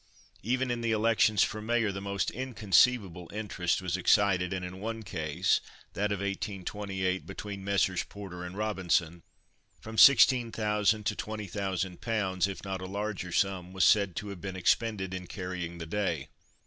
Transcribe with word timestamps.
Even 0.41 0.71
in 0.71 0.81
the 0.81 0.91
elections 0.91 1.43
for 1.43 1.61
mayor 1.61 1.91
the 1.91 2.01
most 2.01 2.31
inconceivable 2.31 3.29
interest 3.31 3.83
was 3.83 3.95
excited, 3.95 4.51
and 4.51 4.65
in 4.65 4.79
one 4.79 5.03
case, 5.03 5.61
that 5.93 6.11
of 6.11 6.21
1828, 6.21 7.27
between 7.27 7.63
Messrs. 7.63 8.01
Porter 8.03 8.43
and 8.43 8.57
Robinson, 8.57 9.21
from 9.79 9.99
16,000 9.99 11.05
to 11.05 11.15
20,000 11.15 12.01
pounds, 12.01 12.47
if 12.47 12.63
not 12.65 12.81
a 12.81 12.87
larger 12.87 13.31
sum, 13.31 13.73
was 13.73 13.85
said 13.85 14.15
to 14.15 14.29
have 14.29 14.41
been 14.41 14.55
expended 14.55 15.13
in 15.13 15.27
carrying 15.27 15.77
the 15.77 15.85
day. 15.85 16.29